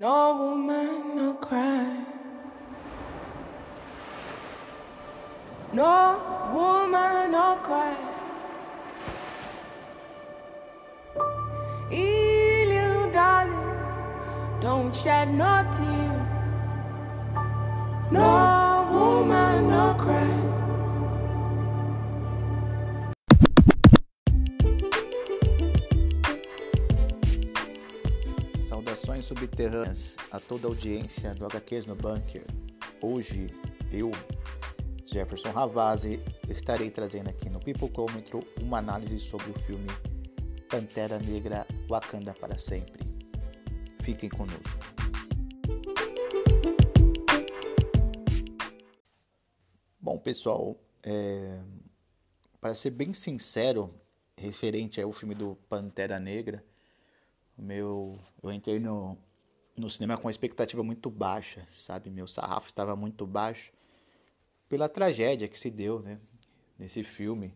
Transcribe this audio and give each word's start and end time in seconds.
No 0.00 0.36
woman, 0.38 1.16
no 1.16 1.34
cry. 1.34 2.04
No 5.72 6.20
woman, 6.54 7.32
no 7.32 7.58
cry. 7.64 7.96
Hey, 11.90 12.64
little 12.68 13.10
darling, 13.10 14.60
don't 14.60 14.94
shed 14.94 15.34
no 15.34 15.66
tear. 15.76 16.14
No 18.12 18.57
subterrâneas 29.28 30.16
a 30.30 30.40
toda 30.40 30.66
a 30.66 30.70
audiência 30.70 31.34
do 31.34 31.44
HQs 31.44 31.84
no 31.84 31.94
Bunker. 31.94 32.46
Hoje 33.02 33.48
eu, 33.92 34.10
Jefferson 35.04 35.50
Ravazzi, 35.50 36.18
estarei 36.48 36.90
trazendo 36.90 37.28
aqui 37.28 37.50
no 37.50 37.60
Pipocômetro 37.60 38.40
uma 38.62 38.78
análise 38.78 39.18
sobre 39.18 39.50
o 39.50 39.58
filme 39.60 39.86
Pantera 40.70 41.18
Negra 41.18 41.66
Wakanda 41.86 42.32
para 42.32 42.58
Sempre. 42.58 43.06
Fiquem 44.00 44.30
conosco. 44.30 44.78
Bom, 50.00 50.18
pessoal, 50.18 50.74
é... 51.02 51.60
para 52.62 52.74
ser 52.74 52.92
bem 52.92 53.12
sincero, 53.12 53.92
referente 54.38 55.02
ao 55.02 55.12
filme 55.12 55.34
do 55.34 55.54
Pantera 55.68 56.16
Negra, 56.16 56.64
meu, 57.58 58.18
eu 58.42 58.52
entrei 58.52 58.78
no, 58.78 59.18
no 59.76 59.90
cinema 59.90 60.16
com 60.16 60.24
uma 60.24 60.30
expectativa 60.30 60.82
muito 60.82 61.10
baixa, 61.10 61.66
sabe? 61.70 62.08
Meu 62.08 62.28
sarrafo 62.28 62.68
estava 62.68 62.94
muito 62.94 63.26
baixo 63.26 63.72
pela 64.68 64.88
tragédia 64.88 65.48
que 65.48 65.58
se 65.58 65.70
deu, 65.70 66.00
né? 66.00 66.20
Nesse 66.78 67.02
filme, 67.02 67.52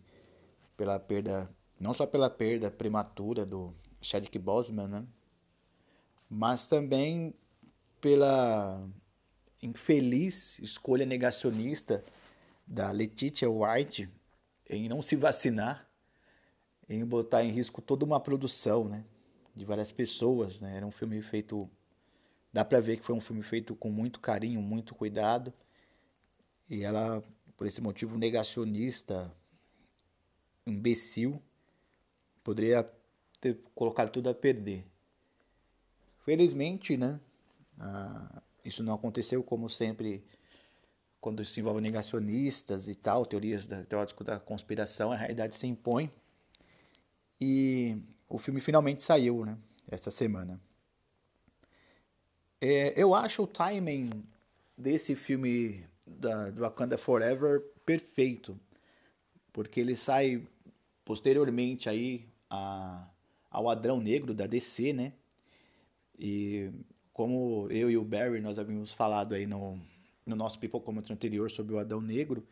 pela 0.77 0.99
perda, 0.99 1.49
não 1.79 1.95
só 1.95 2.07
pela 2.07 2.29
perda 2.29 2.71
prematura 2.71 3.47
do 3.47 3.73
Chadwick 4.01 4.39
Boseman, 4.39 4.89
né? 4.89 5.07
Mas 6.29 6.67
também 6.67 7.35
pela 8.01 8.85
infeliz 9.63 10.59
escolha 10.59 11.07
negacionista 11.07 12.05
da 12.67 12.91
Letitia 12.91 13.49
White 13.49 14.09
em 14.69 14.89
não 14.89 15.01
se 15.01 15.15
vacinar, 15.15 15.89
em 16.89 17.05
botar 17.05 17.45
em 17.45 17.53
risco 17.53 17.81
toda 17.81 18.05
uma 18.05 18.19
produção, 18.19 18.89
né? 18.89 19.05
De 19.55 19.65
várias 19.65 19.93
pessoas, 19.93 20.61
né? 20.61 20.77
Era 20.77 20.87
um 20.87 20.91
filme 20.91 21.21
feito, 21.23 21.69
dá 22.53 22.65
para 22.65 22.81
ver 22.81 22.97
que 22.99 23.05
foi 23.05 23.15
um 23.15 23.21
filme 23.21 23.43
feito 23.43 23.75
com 23.75 23.91
muito 23.91 24.21
carinho, 24.21 24.61
muito 24.61 24.95
cuidado. 24.95 25.53
E 26.69 26.83
ela, 26.83 27.23
por 27.57 27.67
esse 27.67 27.81
motivo 27.81 28.17
negacionista, 28.17 29.33
imbecil, 30.67 31.43
poderia 32.43 32.85
ter 33.41 33.59
colocado 33.75 34.11
tudo 34.11 34.31
a 34.31 34.35
perder. 34.35 34.85
Felizmente, 36.25 36.97
né? 36.97 37.21
Ah, 37.79 38.43
isso 38.65 38.83
não 38.83 38.95
aconteceu 38.95 39.43
como 39.43 39.69
sempre 39.69 40.25
quando 41.21 41.45
se 41.45 41.61
envolve 41.61 41.81
negacionistas 41.81 42.89
e 42.89 42.95
tal, 42.95 43.25
teorias 43.25 43.67
da, 43.67 43.85
teóricas 43.85 44.27
da 44.27 44.41
conspiração, 44.41 45.13
a 45.13 45.17
realidade 45.17 45.55
se 45.55 45.67
impõe. 45.67 46.11
E 47.41 47.97
o 48.33 48.39
filme 48.39 48.63
finalmente 48.63 49.03
saiu, 49.03 49.45
né? 49.45 49.59
Essa 49.87 50.11
semana. 50.11 50.59
É, 52.59 52.95
eu 52.97 53.15
acho 53.15 53.43
o 53.43 53.47
timing 53.47 54.09
desse 54.77 55.15
filme 55.15 55.85
da, 56.07 56.49
do 56.49 56.63
Wakanda 56.63 56.97
Forever 56.97 57.61
perfeito, 57.85 58.59
porque 59.53 59.81
ele 59.81 59.95
sai 59.95 60.43
posteriormente 61.05 61.91
aí 61.91 62.25
a, 62.49 63.07
ao 63.51 63.69
Adrão 63.69 64.01
Negro 64.01 64.33
da 64.33 64.47
DC, 64.47 64.95
né? 64.95 65.13
E 66.19 66.71
como 67.13 67.67
eu 67.71 67.91
e 67.91 67.99
o 67.99 68.05
Barry 68.05 68.41
nós 68.41 68.59
havíamos 68.59 68.95
falado 68.95 69.35
aí 69.35 69.47
no, 69.47 69.79
no 70.25 70.35
nosso 70.35 70.59
Pipocômetro 70.59 71.13
anterior 71.13 71.51
sobre 71.51 71.75
o 71.75 71.79
Adão 71.79 72.01
Negro, 72.01 72.47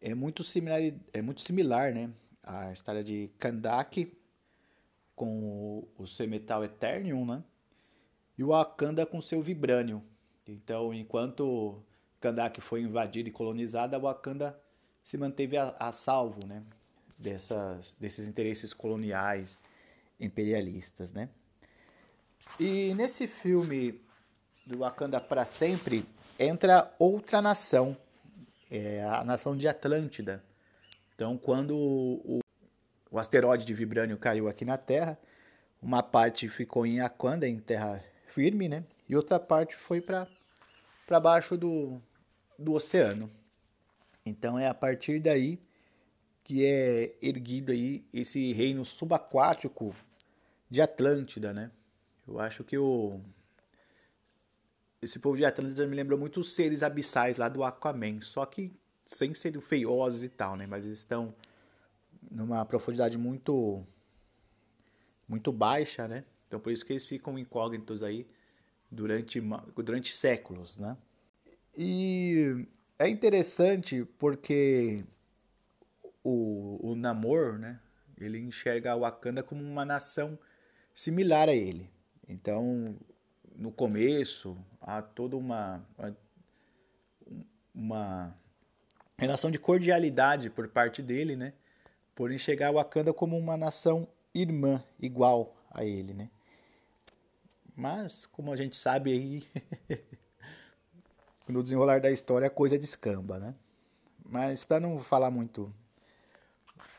é 0.00 0.14
muito 0.14 0.44
similar, 0.44 0.80
é 1.12 1.20
muito 1.20 1.40
similar, 1.40 1.92
né? 1.92 2.10
A 2.44 2.70
história 2.70 3.02
de 3.02 3.28
Kandak 3.38 4.19
com 5.20 5.86
o 5.98 6.06
seu 6.06 6.26
metal 6.26 6.64
Eternium, 6.64 7.26
né? 7.26 7.44
E 8.38 8.42
o 8.42 8.48
Wakanda 8.48 9.04
com 9.04 9.20
seu 9.20 9.42
Vibranium. 9.42 10.00
Então, 10.48 10.94
enquanto 10.94 11.84
Kandak 12.18 12.58
foi 12.62 12.80
invadida 12.80 13.28
e 13.28 13.32
colonizada, 13.32 13.98
o 13.98 14.02
Wakanda 14.02 14.58
se 15.04 15.18
manteve 15.18 15.58
a, 15.58 15.76
a 15.78 15.92
salvo, 15.92 16.38
né? 16.46 16.62
Dessas, 17.18 17.94
desses 18.00 18.26
interesses 18.26 18.72
coloniais 18.72 19.58
imperialistas, 20.18 21.12
né? 21.12 21.28
E 22.58 22.94
nesse 22.94 23.26
filme 23.26 24.00
do 24.64 24.78
Wakanda 24.78 25.20
para 25.20 25.44
sempre 25.44 26.06
entra 26.38 26.94
outra 26.98 27.42
nação, 27.42 27.94
é 28.70 29.04
a 29.04 29.22
nação 29.22 29.54
de 29.54 29.68
Atlântida. 29.68 30.42
Então, 31.14 31.36
quando 31.36 31.76
o, 31.76 32.40
o 33.10 33.18
asteroide 33.18 33.64
de 33.64 33.74
Vibrânio 33.74 34.16
caiu 34.16 34.48
aqui 34.48 34.64
na 34.64 34.78
Terra. 34.78 35.18
Uma 35.82 36.02
parte 36.02 36.48
ficou 36.48 36.86
em 36.86 37.00
Aquanda, 37.00 37.48
em 37.48 37.58
terra 37.58 38.04
firme, 38.26 38.68
né? 38.68 38.84
E 39.08 39.16
outra 39.16 39.40
parte 39.40 39.74
foi 39.74 40.00
para 40.00 40.28
baixo 41.20 41.56
do, 41.56 42.00
do 42.58 42.74
oceano. 42.74 43.30
Então 44.24 44.58
é 44.58 44.68
a 44.68 44.74
partir 44.74 45.20
daí 45.20 45.58
que 46.44 46.64
é 46.64 47.14
erguido 47.20 47.72
aí 47.72 48.04
esse 48.12 48.52
reino 48.52 48.84
subaquático 48.84 49.94
de 50.68 50.80
Atlântida, 50.80 51.52
né? 51.52 51.70
Eu 52.28 52.38
acho 52.38 52.62
que 52.62 52.78
o 52.78 53.20
esse 55.02 55.18
povo 55.18 55.36
de 55.36 55.44
Atlântida 55.46 55.86
me 55.86 55.96
lembrou 55.96 56.18
muito 56.18 56.40
os 56.40 56.54
seres 56.54 56.82
abissais 56.82 57.38
lá 57.38 57.48
do 57.48 57.64
Aquaman, 57.64 58.20
só 58.20 58.44
que 58.44 58.70
sem 59.04 59.32
serem 59.32 59.60
feiosos 59.60 60.22
e 60.22 60.28
tal, 60.28 60.56
né? 60.56 60.66
Mas 60.66 60.84
eles 60.84 60.98
estão 60.98 61.34
numa 62.30 62.64
profundidade 62.64 63.16
muito 63.16 63.84
muito 65.28 65.52
baixa, 65.52 66.08
né? 66.08 66.24
Então 66.48 66.58
por 66.58 66.72
isso 66.72 66.84
que 66.84 66.92
eles 66.92 67.04
ficam 67.04 67.38
incógnitos 67.38 68.02
aí 68.02 68.26
durante 68.90 69.40
durante 69.76 70.12
séculos, 70.12 70.78
né? 70.78 70.96
E 71.76 72.66
é 72.98 73.08
interessante 73.08 74.04
porque 74.18 74.96
o, 76.22 76.90
o 76.90 76.94
Namor, 76.94 77.58
né? 77.58 77.80
Ele 78.18 78.38
enxerga 78.38 78.94
o 78.94 79.00
Wakanda 79.00 79.42
como 79.42 79.62
uma 79.62 79.84
nação 79.84 80.38
similar 80.94 81.48
a 81.48 81.54
ele. 81.54 81.90
Então, 82.28 82.96
no 83.56 83.72
começo, 83.72 84.56
há 84.80 85.00
toda 85.00 85.36
uma, 85.36 85.82
uma 87.74 88.34
relação 89.16 89.50
de 89.50 89.58
cordialidade 89.58 90.50
por 90.50 90.68
parte 90.68 91.02
dele, 91.02 91.36
né? 91.36 91.54
Por 92.20 92.30
enxergar 92.30 92.70
Wakanda 92.70 93.14
como 93.14 93.38
uma 93.38 93.56
nação 93.56 94.06
irmã, 94.34 94.84
igual 95.00 95.56
a 95.70 95.86
ele, 95.86 96.12
né? 96.12 96.28
Mas, 97.74 98.26
como 98.26 98.52
a 98.52 98.56
gente 98.56 98.76
sabe 98.76 99.10
aí, 99.10 99.42
no 101.48 101.62
desenrolar 101.62 101.98
da 101.98 102.10
história 102.10 102.48
a 102.48 102.50
coisa 102.50 102.78
descamba, 102.78 103.38
né? 103.38 103.54
Mas 104.22 104.64
para 104.64 104.78
não 104.78 104.98
falar 104.98 105.30
muito 105.30 105.72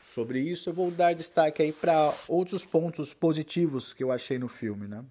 sobre 0.02 0.40
isso, 0.40 0.70
eu 0.70 0.74
vou 0.74 0.90
dar 0.90 1.14
destaque 1.14 1.62
aí 1.62 1.72
para 1.72 2.12
outros 2.26 2.64
pontos 2.64 3.14
positivos 3.14 3.92
que 3.92 4.02
eu 4.02 4.10
achei 4.10 4.40
no 4.40 4.48
filme, 4.48 4.88
né? 4.88 5.04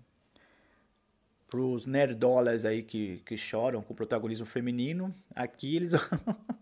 Para 1.50 1.61
os 1.61 1.85
nerdolas 1.85 2.66
aí 2.66 2.83
que, 2.83 3.19
que 3.25 3.38
choram 3.38 3.81
com 3.81 3.94
o 3.94 3.95
protagonismo 3.95 4.45
feminino, 4.45 5.15
aqui 5.33 5.77
eles 5.77 5.94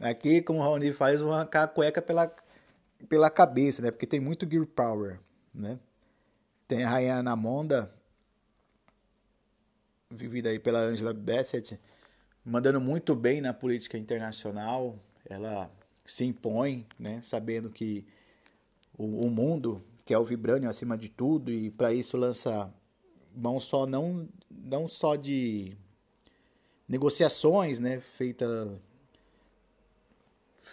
Aqui, 0.00 0.40
como 0.40 0.60
o 0.60 0.62
Raoni 0.62 0.94
faz, 0.94 1.20
vão 1.20 1.32
arrancar 1.32 1.64
a 1.64 1.68
cueca 1.68 2.00
pela, 2.00 2.34
pela 3.06 3.28
cabeça, 3.28 3.82
né? 3.82 3.90
Porque 3.90 4.06
tem 4.06 4.18
muito 4.18 4.50
Gear 4.50 4.66
Power, 4.66 5.20
né? 5.54 5.78
Tem 6.66 6.84
a 6.84 6.88
Rainha 6.88 7.22
Namonda, 7.22 7.92
vivida 10.10 10.48
aí 10.48 10.58
pela 10.58 10.78
Angela 10.78 11.12
Bassett, 11.12 11.78
mandando 12.42 12.80
muito 12.80 13.14
bem 13.14 13.42
na 13.42 13.52
política 13.52 13.98
internacional. 13.98 14.98
Ela 15.28 15.70
se 16.06 16.24
impõe, 16.24 16.86
né? 16.98 17.20
Sabendo 17.22 17.68
que 17.68 18.06
o, 18.96 19.26
o 19.26 19.30
mundo 19.30 19.84
quer 20.06 20.16
o 20.16 20.24
Vibranium 20.24 20.70
acima 20.70 20.96
de 20.96 21.10
tudo 21.10 21.52
e 21.52 21.70
para 21.70 21.92
isso 21.92 22.16
lança 22.16 22.72
mão 23.36 23.60
só 23.60 23.86
não 23.86 24.28
não 24.50 24.88
só 24.88 25.14
de 25.14 25.76
negociações, 26.88 27.78
né? 27.78 28.00
Feita 28.00 28.80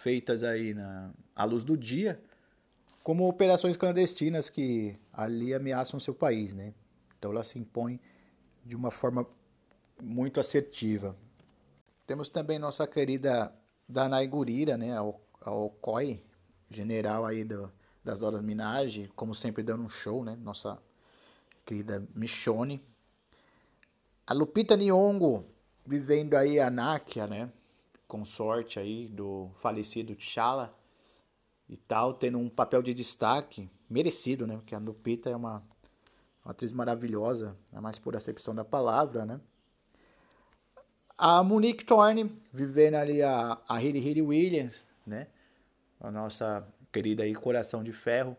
feitas 0.07 0.41
aí 0.41 0.73
na, 0.73 1.11
à 1.35 1.43
luz 1.43 1.65
do 1.65 1.75
dia, 1.75 2.17
como 3.03 3.27
operações 3.27 3.75
clandestinas 3.75 4.49
que 4.49 4.95
ali 5.11 5.53
ameaçam 5.53 5.99
seu 5.99 6.15
país, 6.15 6.53
né? 6.53 6.73
Então 7.19 7.31
ela 7.31 7.43
se 7.43 7.59
impõe 7.59 7.99
de 8.65 8.73
uma 8.73 8.89
forma 8.89 9.27
muito 10.01 10.39
assertiva. 10.39 11.13
Temos 12.05 12.29
também 12.29 12.57
nossa 12.57 12.87
querida 12.87 13.53
Danai 13.85 14.25
Gurira, 14.27 14.77
né, 14.77 14.95
a 14.95 15.51
Okoi, 15.51 16.23
general 16.69 17.25
aí 17.25 17.43
do, 17.43 17.69
das 18.01 18.19
Doras 18.19 18.41
Minaj, 18.41 19.09
como 19.13 19.35
sempre 19.35 19.61
dando 19.61 19.83
um 19.83 19.89
show, 19.89 20.23
né, 20.23 20.37
nossa 20.41 20.81
querida 21.65 22.07
Michonne. 22.15 22.81
A 24.25 24.33
Lupita 24.33 24.77
Nyong'o, 24.77 25.43
vivendo 25.85 26.35
aí 26.35 26.61
a 26.61 26.69
Nakia, 26.69 27.27
né, 27.27 27.51
consorte 28.07 28.79
aí 28.79 29.07
do 29.07 29.49
falecido 29.61 30.15
T'Challa 30.15 30.73
e 31.69 31.75
tal, 31.75 32.13
tendo 32.13 32.37
um 32.37 32.49
papel 32.49 32.81
de 32.81 32.93
destaque 32.93 33.69
merecido, 33.89 34.47
né, 34.47 34.55
porque 34.55 34.75
a 34.75 34.79
Lupita 34.79 35.29
é 35.29 35.35
uma 35.35 35.63
uma 36.47 36.51
atriz 36.51 36.71
maravilhosa, 36.71 37.57
a 37.73 37.81
mais 37.81 37.99
pura 37.99 38.17
acepção 38.17 38.55
da 38.55 38.63
palavra, 38.63 39.25
né? 39.25 39.41
A 41.17 41.43
Monique 41.43 41.83
Thorne, 41.83 42.33
vivendo 42.53 42.95
ali 42.95 43.21
a, 43.21 43.57
a 43.67 43.83
Hilly 43.83 44.21
Williams, 44.21 44.87
né? 45.05 45.27
A 45.99 46.09
nossa 46.09 46.65
querida 46.89 47.23
aí 47.23 47.35
Coração 47.35 47.83
de 47.83 47.91
Ferro. 47.91 48.37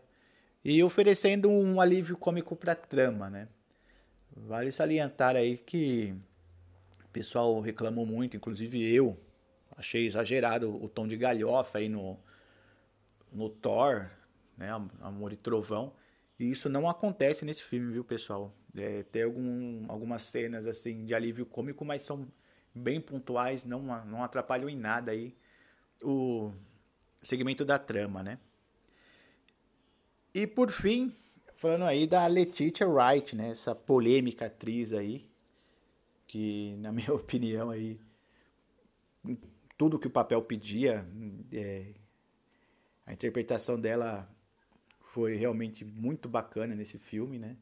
E 0.65 0.81
oferecendo 0.81 1.49
um 1.51 1.79
alívio 1.79 2.17
cômico 2.17 2.55
para 2.55 2.71
a 2.71 2.75
trama, 2.75 3.29
né? 3.29 3.47
Vale 4.35 4.71
salientar 4.71 5.35
aí 5.35 5.55
que 5.55 6.15
o 7.05 7.09
pessoal 7.09 7.59
reclamou 7.59 8.07
muito, 8.07 8.35
inclusive 8.35 8.83
eu. 8.91 9.15
Achei 9.79 10.05
exagerado 10.05 10.69
o 10.83 10.89
tom 10.89 11.07
de 11.07 11.15
galhofa 11.15 11.77
aí 11.77 11.87
no, 11.87 12.19
no 13.31 13.49
Thor, 13.49 14.09
né? 14.57 14.69
Amor 14.99 15.31
e 15.31 15.37
Trovão. 15.37 15.93
E 16.37 16.51
isso 16.51 16.67
não 16.67 16.89
acontece 16.89 17.45
nesse 17.45 17.63
filme, 17.63 17.93
viu, 17.93 18.03
pessoal? 18.03 18.53
É, 18.75 19.03
tem 19.03 19.23
algum, 19.23 19.85
algumas 19.89 20.21
cenas 20.23 20.67
assim 20.67 21.05
de 21.05 21.15
alívio 21.15 21.45
cômico, 21.45 21.85
mas 21.85 22.01
são 22.01 22.27
bem 22.75 22.99
pontuais, 22.99 23.63
não, 23.63 23.81
não 24.05 24.21
atrapalham 24.21 24.67
em 24.69 24.75
nada 24.75 25.11
aí 25.11 25.33
o 26.03 26.51
segmento 27.21 27.63
da 27.63 27.79
trama, 27.79 28.21
né? 28.21 28.37
E 30.33 30.45
por 30.45 30.71
fim, 30.71 31.15
falando 31.55 31.85
aí 31.85 32.05
da 32.05 32.27
Letitia 32.27 32.85
Wright, 32.85 33.33
né? 33.33 33.51
Essa 33.51 33.73
polêmica 33.73 34.47
atriz 34.47 34.91
aí, 34.91 35.25
que 36.27 36.75
na 36.79 36.91
minha 36.93 37.13
opinião 37.13 37.69
aí, 37.69 37.97
tudo 39.79 39.97
que 39.97 40.07
o 40.07 40.11
papel 40.11 40.41
pedia, 40.41 41.07
é, 41.53 41.93
a 43.05 43.13
interpretação 43.13 43.79
dela 43.79 44.29
foi 44.99 45.35
realmente 45.35 45.85
muito 45.85 46.27
bacana 46.27 46.75
nesse 46.75 46.99
filme, 46.99 47.39
né? 47.39 47.55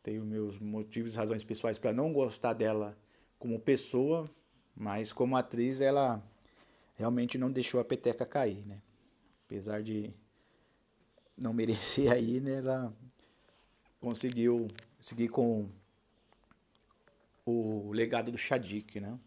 Tenho 0.00 0.24
meus 0.24 0.60
motivos 0.60 1.14
e 1.14 1.16
razões 1.16 1.42
pessoais 1.42 1.76
para 1.76 1.92
não 1.92 2.12
gostar 2.12 2.52
dela 2.52 2.96
como 3.36 3.58
pessoa, 3.58 4.30
mas 4.76 5.12
como 5.12 5.36
atriz 5.36 5.80
ela 5.80 6.22
realmente 6.94 7.36
não 7.36 7.50
deixou 7.50 7.80
a 7.80 7.84
peteca 7.84 8.24
cair, 8.24 8.64
né? 8.64 8.80
Apesar 9.44 9.82
de 9.82 10.14
não 11.36 11.52
merecer 11.52 12.12
aí, 12.12 12.38
né? 12.38 12.58
Ela 12.58 12.94
conseguiu 14.00 14.68
seguir 15.00 15.30
com 15.30 15.68
o 17.44 17.90
legado 17.90 18.30
do 18.30 18.38
Shadik, 18.38 19.00
né? 19.00 19.18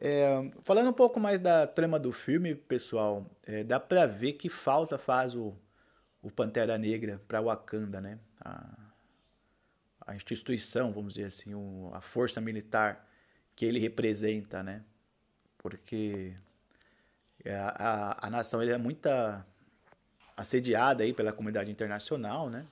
É, 0.00 0.50
falando 0.64 0.90
um 0.90 0.92
pouco 0.92 1.20
mais 1.20 1.38
da 1.38 1.66
trama 1.66 1.98
do 1.98 2.12
filme, 2.12 2.54
pessoal, 2.54 3.30
é, 3.44 3.62
dá 3.62 3.78
pra 3.78 4.06
ver 4.06 4.32
que 4.32 4.48
falta 4.48 4.98
faz 4.98 5.34
o, 5.34 5.54
o 6.20 6.30
Pantera 6.30 6.76
Negra 6.76 7.22
para 7.28 7.40
Wakanda, 7.40 8.00
né? 8.00 8.18
A, 8.40 8.76
a, 10.06 10.16
instituição, 10.16 10.92
vamos 10.92 11.14
dizer 11.14 11.26
assim, 11.26 11.54
o, 11.54 11.90
a 11.94 12.00
força 12.00 12.40
militar 12.40 13.08
que 13.54 13.64
ele 13.64 13.78
representa, 13.78 14.62
né? 14.62 14.82
Porque 15.58 16.34
a, 17.46 17.88
a, 17.88 18.26
a 18.26 18.30
nação 18.30 18.60
é 18.60 18.76
muito 18.76 19.08
assediada 20.36 21.04
aí 21.04 21.12
pela 21.12 21.32
comunidade 21.32 21.70
internacional, 21.70 22.50
né? 22.50 22.66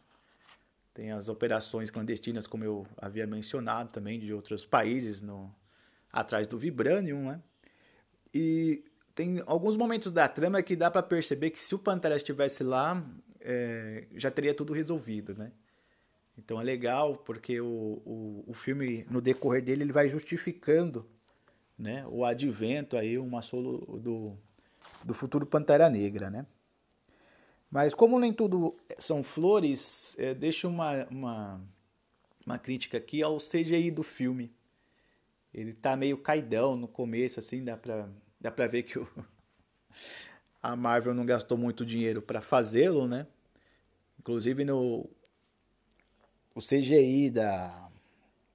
Tem 0.92 1.12
as 1.12 1.28
operações 1.28 1.88
clandestinas, 1.88 2.46
como 2.46 2.64
eu 2.64 2.86
havia 2.98 3.26
mencionado 3.26 3.90
também, 3.92 4.18
de 4.18 4.34
outros 4.34 4.66
países 4.66 5.22
no, 5.22 5.54
atrás 6.12 6.46
do 6.46 6.58
Vibranium, 6.58 7.28
né? 7.28 7.42
E 8.34 8.84
tem 9.14 9.42
alguns 9.46 9.76
momentos 9.76 10.10
da 10.10 10.28
trama 10.28 10.62
que 10.62 10.76
dá 10.76 10.90
para 10.90 11.02
perceber 11.02 11.50
que 11.50 11.60
se 11.60 11.74
o 11.74 11.78
Pantera 11.78 12.16
estivesse 12.16 12.62
lá, 12.62 13.04
é, 13.40 14.06
já 14.14 14.30
teria 14.30 14.54
tudo 14.54 14.72
resolvido, 14.72 15.34
né? 15.34 15.52
Então 16.36 16.60
é 16.60 16.64
legal 16.64 17.16
porque 17.16 17.60
o, 17.60 18.02
o, 18.04 18.44
o, 18.46 18.54
filme, 18.54 19.06
no 19.10 19.20
decorrer 19.20 19.62
dele, 19.62 19.82
ele 19.82 19.92
vai 19.92 20.08
justificando 20.08 21.06
né, 21.78 22.06
o 22.08 22.24
advento 22.24 22.96
aí, 22.96 23.18
uma 23.18 23.42
solo 23.42 23.98
do, 23.98 24.36
do 25.04 25.12
futuro 25.12 25.44
Pantera 25.44 25.90
Negra, 25.90 26.30
né? 26.30 26.46
Mas 27.70 27.94
como 27.94 28.18
nem 28.18 28.32
tudo 28.32 28.76
são 28.98 29.22
flores, 29.22 30.14
é, 30.18 30.34
deixa 30.34 30.68
uma, 30.68 31.06
uma, 31.06 31.60
uma 32.46 32.58
crítica 32.58 32.98
aqui 32.98 33.22
ao 33.22 33.38
CGI 33.38 33.90
do 33.90 34.02
filme. 34.02 34.52
Ele 35.52 35.72
tá 35.72 35.96
meio 35.96 36.16
caidão 36.18 36.76
no 36.76 36.88
começo, 36.88 37.38
assim, 37.38 37.62
dá 37.62 37.76
pra, 37.76 38.08
dá 38.40 38.50
pra 38.50 38.66
ver 38.66 38.84
que 38.84 38.98
o, 38.98 39.08
a 40.62 40.74
Marvel 40.74 41.14
não 41.14 41.26
gastou 41.26 41.58
muito 41.58 41.84
dinheiro 41.84 42.22
para 42.22 42.40
fazê-lo, 42.40 43.06
né? 43.06 43.26
Inclusive 44.18 44.64
no 44.64 45.08
o 46.54 46.60
CGI 46.60 47.30
da 47.30 47.88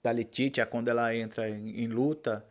da 0.04 0.12
Letitia 0.12 0.66
quando 0.66 0.88
ela 0.88 1.14
entra 1.16 1.50
em, 1.50 1.84
em 1.84 1.88
luta, 1.88 2.46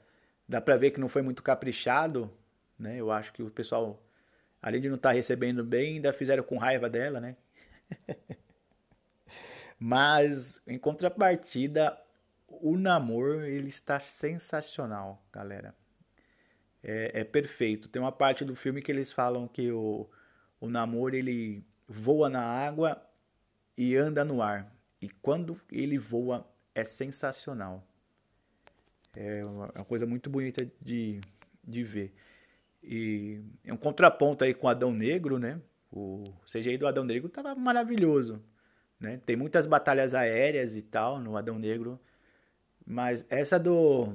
dá 0.49 0.61
para 0.61 0.77
ver 0.77 0.91
que 0.91 1.01
não 1.01 1.09
foi 1.09 1.23
muito 1.23 1.43
caprichado, 1.43 2.31
né? 2.79 2.97
Eu 3.01 3.11
acho 3.11 3.33
que 3.33 3.43
o 3.43 3.51
pessoal 3.51 4.03
além 4.61 4.81
de 4.81 4.89
não 4.89 4.97
estar 4.97 5.11
tá 5.11 5.15
recebendo 5.15 5.65
bem, 5.65 5.95
ainda 5.95 6.13
fizeram 6.13 6.43
com 6.43 6.59
raiva 6.59 6.91
dela, 6.91 7.21
né? 7.21 7.37
Mas 9.79 10.61
em 10.67 10.79
contrapartida, 10.79 11.97
o 12.63 12.77
namoro 12.77 13.41
ele 13.45 13.69
está 13.69 13.99
sensacional, 14.01 15.25
galera 15.33 15.75
é, 16.87 17.21
é, 17.21 17.25
perfeito. 17.25 17.89
Tem 17.89 18.01
uma 18.01 18.13
parte 18.13 18.45
do 18.45 18.55
filme 18.55 18.81
que 18.81 18.93
eles 18.93 19.13
falam 19.13 19.49
que 19.49 19.73
o, 19.73 20.09
o 20.61 20.69
namoro 20.69 21.17
ele 21.17 21.65
voa 21.89 22.31
na 22.31 22.43
água 22.43 23.03
e 23.77 23.97
anda 23.97 24.25
no 24.25 24.41
ar. 24.41 24.73
E 25.03 25.09
quando 25.09 25.61
ele 25.71 25.99
voa 25.99 26.49
é 26.73 26.85
sensacional. 26.85 27.85
É 29.17 29.45
uma, 29.45 29.73
é 29.75 29.79
uma 29.79 29.85
coisa 29.85 30.07
muito 30.07 30.31
bonita 30.31 30.71
de, 30.81 31.21
de 31.65 31.83
ver. 31.83 32.15
E 32.83 33.41
é 33.65 33.73
um 33.73 33.77
contraponto 33.77 34.45
aí 34.45 34.55
com 34.55 34.69
Adão 34.69 34.93
Negro, 34.93 35.41
né? 35.41 35.61
O 35.91 36.23
CGI 36.45 36.79
do 36.79 36.87
Adão 36.87 37.05
Negro 37.05 37.29
tava 37.29 37.55
maravilhoso, 37.55 38.41
né? 39.01 39.21
Tem 39.25 39.35
muitas 39.35 39.67
batalhas 39.67 40.15
aéreas 40.15 40.77
e 40.77 40.83
tal 40.83 41.19
no 41.19 41.37
Adão 41.37 41.59
Negro, 41.59 41.99
mas 42.87 43.27
essa 43.29 43.59
do 43.59 44.15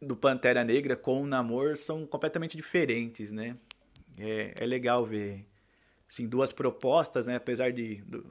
do 0.00 0.16
Pantera 0.16 0.64
Negra 0.64 0.96
com 0.96 1.22
o 1.22 1.26
Namor 1.26 1.76
são 1.76 2.04
completamente 2.06 2.56
diferentes, 2.56 3.30
né? 3.30 3.56
É, 4.18 4.54
é 4.58 4.66
legal 4.66 5.06
ver 5.06 5.46
assim, 6.08 6.26
duas 6.26 6.52
propostas, 6.52 7.26
né? 7.26 7.36
Apesar 7.36 7.72
de, 7.72 8.02
do, 8.02 8.26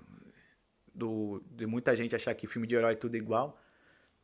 do, 0.93 1.43
de 1.49 1.65
muita 1.65 1.95
gente 1.95 2.15
achar 2.15 2.33
que 2.35 2.45
filme 2.45 2.67
de 2.67 2.75
herói 2.75 2.93
é 2.93 2.95
tudo 2.95 3.15
igual, 3.15 3.57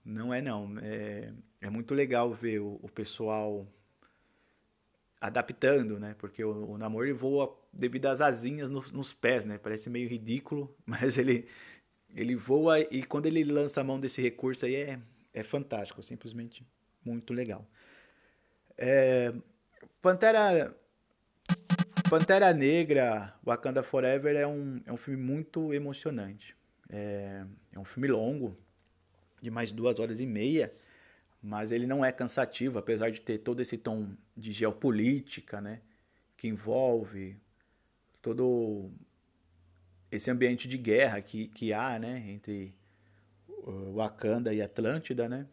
não 0.03 0.33
é 0.33 0.41
não. 0.41 0.77
É, 0.79 1.33
é 1.61 1.69
muito 1.69 1.93
legal 1.93 2.33
ver 2.33 2.59
o, 2.59 2.79
o 2.81 2.89
pessoal 2.89 3.65
adaptando, 5.19 5.99
né? 5.99 6.15
Porque 6.19 6.43
o, 6.43 6.71
o 6.71 6.77
Namor 6.77 7.11
voa 7.15 7.57
devido 7.73 8.05
às 8.07 8.21
asinhas 8.21 8.69
nos, 8.69 8.91
nos 8.91 9.13
pés, 9.13 9.45
né? 9.45 9.57
Parece 9.57 9.89
meio 9.89 10.07
ridículo, 10.07 10.75
mas 10.85 11.17
ele, 11.17 11.47
ele 12.15 12.35
voa 12.35 12.79
e 12.79 13.03
quando 13.03 13.25
ele 13.25 13.43
lança 13.43 13.81
a 13.81 13.83
mão 13.83 13.99
desse 13.99 14.21
recurso 14.21 14.65
aí 14.65 14.75
é, 14.75 14.99
é 15.33 15.43
fantástico, 15.43 16.01
simplesmente 16.01 16.65
muito 17.03 17.33
legal. 17.33 17.67
É, 18.77 19.33
Pantera 20.01 20.75
Pantera 22.09 22.53
Negra, 22.53 23.33
Wakanda 23.43 23.83
Forever 23.83 24.35
é 24.35 24.47
um, 24.47 24.81
é 24.85 24.93
um 24.93 24.97
filme 24.97 25.21
muito 25.21 25.73
emocionante. 25.73 26.55
É, 26.89 27.43
é 27.73 27.79
um 27.79 27.83
filme 27.83 28.07
longo, 28.07 28.57
de 29.41 29.51
mais 29.51 29.69
de 29.69 29.75
duas 29.75 29.99
horas 29.99 30.19
e 30.19 30.25
meia, 30.25 30.73
mas 31.41 31.71
ele 31.71 31.85
não 31.85 32.03
é 32.03 32.11
cansativo, 32.11 32.79
apesar 32.79 33.11
de 33.11 33.21
ter 33.21 33.39
todo 33.39 33.61
esse 33.61 33.77
tom 33.77 34.09
de 34.35 34.51
geopolítica, 34.51 35.59
né? 35.59 35.81
Que 36.37 36.47
envolve 36.47 37.37
todo 38.21 38.91
esse 40.11 40.31
ambiente 40.31 40.67
de 40.67 40.77
guerra 40.77 41.21
que, 41.21 41.47
que 41.47 41.73
há, 41.73 41.99
né? 41.99 42.23
Entre 42.29 42.75
Wakanda 43.93 44.53
e 44.53 44.61
Atlântida, 44.61 45.27
né? 45.27 45.47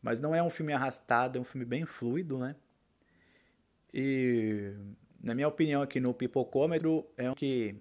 Mas 0.00 0.20
não 0.20 0.34
é 0.34 0.42
um 0.42 0.50
filme 0.50 0.72
arrastado, 0.72 1.38
é 1.38 1.40
um 1.40 1.44
filme 1.44 1.64
bem 1.64 1.84
fluido, 1.84 2.38
né? 2.38 2.56
E, 3.92 4.72
na 5.20 5.34
minha 5.34 5.48
opinião, 5.48 5.82
aqui 5.82 6.00
no 6.00 6.14
Pipocômetro, 6.14 7.06
é 7.16 7.30
um 7.30 7.34
que 7.34 7.76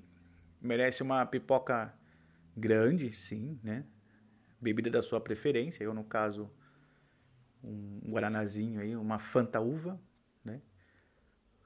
merece 0.61 1.03
uma 1.03 1.25
pipoca 1.25 1.93
grande, 2.55 3.11
sim, 3.11 3.59
né? 3.63 3.85
Bebida 4.59 4.89
da 4.89 5.01
sua 5.01 5.21
preferência, 5.21 5.83
eu 5.83 5.93
no 5.93 6.03
caso 6.03 6.49
um 7.63 7.99
guaranazinho 8.11 8.79
aí, 8.79 8.95
uma 8.95 9.19
Fanta 9.19 9.59
uva, 9.59 9.99
né? 10.43 10.61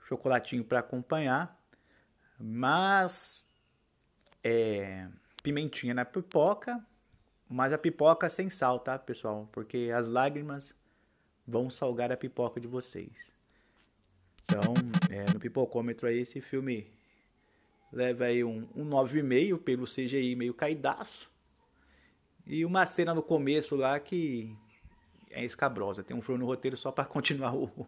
Chocolatinho 0.05 0.63
para 0.63 0.79
acompanhar, 0.79 1.57
mas 2.39 3.48
é, 4.43 5.07
pimentinha 5.43 5.93
na 5.93 6.05
pipoca, 6.05 6.85
mas 7.47 7.73
a 7.73 7.77
pipoca 7.77 8.29
sem 8.29 8.49
sal, 8.49 8.79
tá, 8.79 8.97
pessoal? 8.97 9.49
Porque 9.51 9.91
as 9.93 10.07
lágrimas 10.07 10.75
vão 11.47 11.69
salgar 11.69 12.11
a 12.11 12.17
pipoca 12.17 12.59
de 12.59 12.67
vocês. 12.67 13.33
Então, 14.43 14.73
é, 15.09 15.31
no 15.33 15.39
pipocômetro 15.39 16.07
aí, 16.07 16.19
esse 16.19 16.41
filme 16.41 16.91
leva 17.91 18.25
aí 18.25 18.43
um, 18.43 18.67
um 18.75 18.87
9,5 18.87 19.59
pelo 19.59 19.85
CGI 19.85 20.35
meio 20.35 20.53
caidaço. 20.53 21.31
E 22.45 22.65
uma 22.65 22.85
cena 22.85 23.13
no 23.13 23.21
começo 23.21 23.75
lá 23.75 23.99
que 23.99 24.55
é 25.29 25.43
escabrosa. 25.45 26.03
Tem 26.03 26.15
um 26.15 26.21
furo 26.21 26.39
no 26.39 26.45
roteiro 26.45 26.77
só 26.77 26.91
para 26.91 27.05
continuar 27.09 27.55
o, 27.55 27.87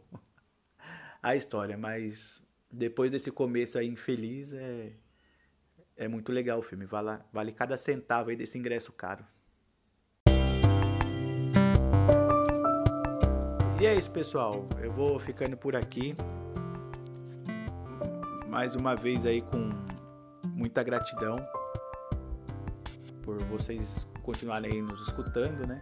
a 1.21 1.35
história. 1.35 1.77
Mas 1.77 2.43
depois 2.71 3.11
desse 3.11 3.31
começo 3.31 3.77
aí 3.77 3.87
infeliz, 3.87 4.53
é, 4.53 4.91
é 6.01 6.07
muito 6.07 6.31
legal 6.31 6.57
o 6.57 6.63
filme. 6.63 6.85
Vale, 6.85 7.19
vale 7.31 7.51
cada 7.51 7.77
centavo 7.77 8.31
aí 8.31 8.35
desse 8.35 8.57
ingresso 8.57 8.91
caro. 8.91 9.23
E 13.79 13.85
é 13.85 13.93
isso, 13.93 14.09
pessoal. 14.09 14.67
Eu 14.81 14.91
vou 14.91 15.19
ficando 15.19 15.55
por 15.55 15.75
aqui. 15.75 16.15
Mais 18.49 18.73
uma 18.73 18.95
vez 18.95 19.27
aí 19.27 19.43
com 19.43 19.69
muita 20.43 20.83
gratidão 20.83 21.35
por 23.21 23.37
vocês 23.43 24.07
continuarem 24.23 24.81
nos 24.81 25.07
escutando, 25.07 25.67
né? 25.67 25.79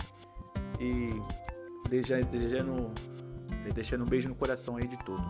E 0.82 1.12
desejando, 1.90 2.90
deixando 3.74 4.04
um 4.04 4.08
beijo 4.08 4.28
no 4.28 4.36
coração 4.36 4.76
aí 4.76 4.86
de 4.86 4.98
todos. 5.06 5.26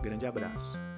Grande 0.00 0.24
abraço. 0.24 0.93